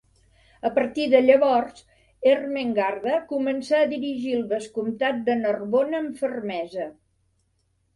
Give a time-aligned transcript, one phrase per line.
[0.69, 1.83] A partir de llavors,
[2.31, 6.95] Ermengarda començà a dirigir el vescomtat de Narbona amb fermesa.